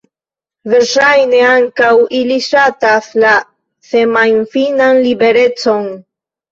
[0.71, 1.91] Verŝajne, ankaŭ
[2.21, 3.37] ili ŝatas la
[3.93, 5.91] semajnfinan liberecon.